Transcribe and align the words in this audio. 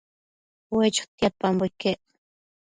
ue 0.75 0.85
chotiadpambo 0.95 1.63
iquec 1.69 1.99